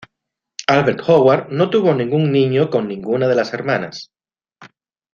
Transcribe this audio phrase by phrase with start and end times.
[0.65, 4.09] Albert Howard no tuvo ningún niño con ninguna de las hermanas.